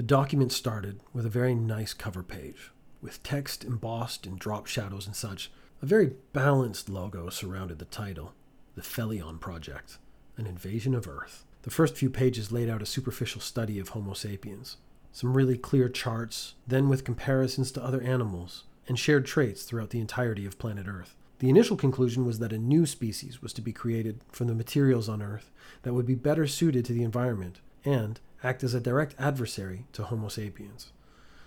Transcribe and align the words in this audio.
The 0.00 0.06
document 0.06 0.50
started 0.50 1.00
with 1.12 1.26
a 1.26 1.28
very 1.28 1.54
nice 1.54 1.92
cover 1.92 2.22
page, 2.22 2.70
with 3.02 3.22
text 3.22 3.66
embossed 3.66 4.24
in 4.24 4.36
drop 4.36 4.64
shadows 4.64 5.06
and 5.06 5.14
such. 5.14 5.52
A 5.82 5.84
very 5.84 6.14
balanced 6.32 6.88
logo 6.88 7.28
surrounded 7.28 7.78
the 7.78 7.84
title 7.84 8.32
The 8.76 8.80
Felion 8.80 9.38
Project 9.38 9.98
An 10.38 10.46
Invasion 10.46 10.94
of 10.94 11.06
Earth. 11.06 11.44
The 11.64 11.70
first 11.70 11.98
few 11.98 12.08
pages 12.08 12.50
laid 12.50 12.70
out 12.70 12.80
a 12.80 12.86
superficial 12.86 13.42
study 13.42 13.78
of 13.78 13.90
Homo 13.90 14.14
sapiens, 14.14 14.78
some 15.12 15.36
really 15.36 15.58
clear 15.58 15.90
charts, 15.90 16.54
then 16.66 16.88
with 16.88 17.04
comparisons 17.04 17.70
to 17.72 17.84
other 17.84 18.00
animals, 18.00 18.64
and 18.88 18.98
shared 18.98 19.26
traits 19.26 19.64
throughout 19.64 19.90
the 19.90 20.00
entirety 20.00 20.46
of 20.46 20.58
planet 20.58 20.86
Earth. 20.88 21.14
The 21.40 21.50
initial 21.50 21.76
conclusion 21.76 22.24
was 22.24 22.38
that 22.38 22.54
a 22.54 22.58
new 22.58 22.86
species 22.86 23.42
was 23.42 23.52
to 23.52 23.60
be 23.60 23.74
created 23.74 24.22
from 24.32 24.46
the 24.46 24.54
materials 24.54 25.10
on 25.10 25.20
Earth 25.20 25.50
that 25.82 25.92
would 25.92 26.06
be 26.06 26.14
better 26.14 26.46
suited 26.46 26.86
to 26.86 26.94
the 26.94 27.02
environment 27.02 27.60
and 27.84 28.18
act 28.42 28.64
as 28.64 28.74
a 28.74 28.80
direct 28.80 29.14
adversary 29.18 29.86
to 29.92 30.04
Homo 30.04 30.28
sapiens. 30.28 30.92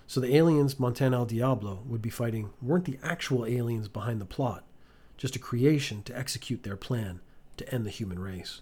So 0.06 0.20
the 0.20 0.36
aliens 0.36 0.78
Montana 0.78 1.16
El 1.16 1.26
Diablo 1.26 1.82
would 1.86 2.02
be 2.02 2.10
fighting 2.10 2.50
weren't 2.60 2.84
the 2.84 2.98
actual 3.02 3.46
aliens 3.46 3.88
behind 3.88 4.20
the 4.20 4.26
plot, 4.26 4.64
just 5.16 5.36
a 5.36 5.38
creation 5.38 6.02
to 6.04 6.16
execute 6.16 6.62
their 6.62 6.76
plan 6.76 7.20
to 7.56 7.74
end 7.74 7.86
the 7.86 7.90
human 7.90 8.18
race. 8.18 8.60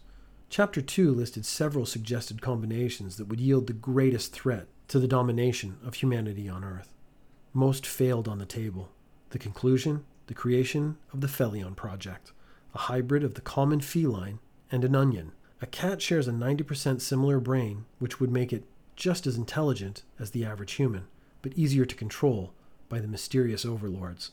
Chapter 0.49 0.81
2 0.81 1.13
listed 1.13 1.47
several 1.47 1.87
suggested 1.87 2.43
combinations 2.43 3.17
that 3.17 3.27
would 3.27 3.41
yield 3.41 3.67
the 3.67 3.73
greatest 3.73 4.33
threat 4.33 4.67
to 4.89 4.99
the 4.99 5.09
domination 5.09 5.79
of 5.85 5.95
humanity 5.95 6.49
on 6.49 6.63
Earth. 6.63 6.95
Most 7.53 7.87
failed 7.87 8.29
on 8.29 8.39
the 8.39 8.47
table. 8.47 8.91
The 9.31 9.39
conclusion 9.39 10.05
the 10.27 10.35
creation 10.35 10.97
of 11.13 11.21
the 11.21 11.29
Felion 11.29 11.75
Project, 11.75 12.33
a 12.75 12.79
hybrid 12.79 13.25
of 13.25 13.35
the 13.35 13.41
common 13.41 13.81
feline 13.81 14.39
and 14.71 14.85
an 14.85 14.95
onion. 14.95 15.33
A 15.63 15.67
cat 15.67 16.03
shares 16.03 16.27
a 16.27 16.33
90% 16.33 17.01
similar 17.01 17.39
brain, 17.39 17.85
which 18.01 18.19
would 18.19 18.33
make 18.33 18.53
it 18.53 18.65
just 18.97 19.29
as 19.29 19.37
intelligent 19.37 20.03
as 20.19 20.33
the 20.33 20.45
average 20.45 20.73
human, 20.73 21.07
but 21.41 21.57
easier 21.57 21.85
to 21.85 21.95
control 21.95 22.53
by 22.89 22.99
the 22.99 23.07
mysterious 23.07 23.65
overlords. 23.65 24.33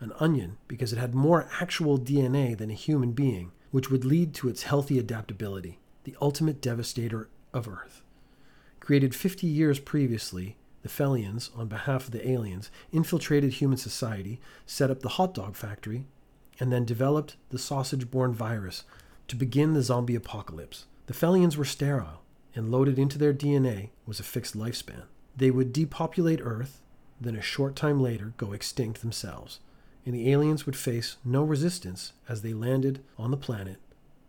An 0.00 0.12
onion 0.18 0.56
because 0.68 0.90
it 0.90 0.98
had 0.98 1.14
more 1.14 1.50
actual 1.60 1.98
DNA 1.98 2.56
than 2.56 2.70
a 2.70 2.74
human 2.74 3.12
being, 3.12 3.52
which 3.70 3.90
would 3.90 4.06
lead 4.06 4.32
to 4.32 4.48
its 4.48 4.62
healthy 4.62 4.98
adaptability, 4.98 5.78
the 6.04 6.16
ultimate 6.22 6.62
devastator 6.62 7.28
of 7.52 7.68
Earth. 7.68 8.00
Created 8.80 9.14
50 9.14 9.46
years 9.46 9.78
previously, 9.78 10.56
the 10.80 10.88
Felions, 10.88 11.50
on 11.54 11.68
behalf 11.68 12.06
of 12.06 12.12
the 12.12 12.26
aliens, 12.26 12.70
infiltrated 12.90 13.52
human 13.52 13.76
society, 13.76 14.40
set 14.64 14.90
up 14.90 15.00
the 15.00 15.10
hot 15.10 15.34
dog 15.34 15.56
factory, 15.56 16.06
and 16.58 16.72
then 16.72 16.86
developed 16.86 17.36
the 17.50 17.58
sausage 17.58 18.10
borne 18.10 18.32
virus 18.32 18.84
to 19.30 19.36
begin 19.36 19.74
the 19.74 19.82
zombie 19.82 20.16
apocalypse. 20.16 20.86
The 21.06 21.14
Felions 21.14 21.56
were 21.56 21.64
sterile, 21.64 22.22
and 22.56 22.72
loaded 22.72 22.98
into 22.98 23.16
their 23.16 23.32
DNA 23.32 23.90
was 24.04 24.18
a 24.18 24.24
fixed 24.24 24.58
lifespan. 24.58 25.04
They 25.36 25.52
would 25.52 25.72
depopulate 25.72 26.40
Earth, 26.42 26.80
then 27.20 27.36
a 27.36 27.40
short 27.40 27.76
time 27.76 28.02
later 28.02 28.34
go 28.36 28.52
extinct 28.52 29.00
themselves, 29.00 29.60
and 30.04 30.16
the 30.16 30.32
aliens 30.32 30.66
would 30.66 30.74
face 30.74 31.16
no 31.24 31.44
resistance 31.44 32.12
as 32.28 32.42
they 32.42 32.52
landed 32.52 33.04
on 33.16 33.30
the 33.30 33.36
planet 33.36 33.76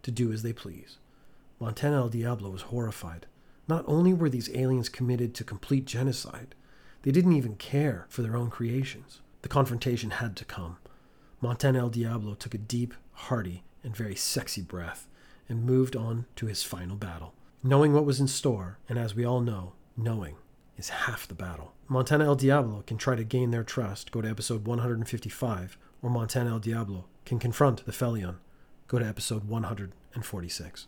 to 0.04 0.12
do 0.12 0.32
as 0.32 0.44
they 0.44 0.54
please. 0.54 1.00
Montana 1.60 1.96
El 1.96 2.10
Diablo 2.10 2.52
was 2.52 2.64
horrified. 2.64 3.26
Not 3.68 3.84
only 3.88 4.14
were 4.14 4.30
these 4.30 4.56
aliens 4.56 4.88
committed 4.88 5.34
to 5.34 5.44
complete 5.44 5.86
genocide, 5.86 6.54
they 7.02 7.12
didn't 7.12 7.34
even 7.34 7.56
care 7.56 8.06
for 8.08 8.22
their 8.22 8.36
own 8.36 8.52
creations. 8.52 9.22
The 9.42 9.50
confrontation 9.50 10.12
had 10.12 10.36
to 10.36 10.46
come. 10.46 10.78
Montana 11.42 11.80
El 11.80 11.90
Diablo 11.90 12.36
took 12.36 12.54
a 12.54 12.60
deep, 12.60 12.94
hearty, 13.14 13.64
and 13.84 13.96
very 13.96 14.16
sexy 14.16 14.62
breath 14.62 15.08
and 15.50 15.66
moved 15.66 15.96
on 15.96 16.26
to 16.36 16.46
his 16.46 16.64
final 16.64 16.96
battle. 16.96 17.34
Knowing 17.64 17.94
what 17.94 18.06
was 18.06 18.20
in 18.20 18.28
store, 18.28 18.80
and 18.90 18.98
as 18.98 19.14
we 19.14 19.26
all 19.26 19.42
know, 19.42 19.74
knowing 19.96 20.36
is 20.78 20.90
half 20.90 21.28
the 21.28 21.36
battle. 21.36 21.74
Montana 21.88 22.26
El 22.26 22.36
Diablo 22.36 22.84
can 22.88 22.98
try 22.98 23.16
to 23.16 23.24
gain 23.24 23.52
their 23.52 23.64
trust, 23.64 24.12
go 24.12 24.22
to 24.22 24.30
episode 24.30 24.66
155, 24.66 25.78
or 26.02 26.10
Montana 26.10 26.52
El 26.52 26.60
Diablo 26.60 27.06
can 27.26 27.38
confront 27.38 27.86
the 27.86 27.92
Felion, 27.92 28.38
go 28.88 28.98
to 28.98 29.06
episode 29.06 29.44
146. 29.44 30.88